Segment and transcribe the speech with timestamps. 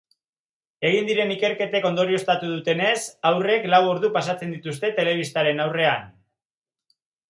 [0.89, 2.97] Egin diren ikerketek ondorioztatu dutenez,
[3.33, 6.15] haurrek lau ordu pasatzen dituzte telebistaren aurrean.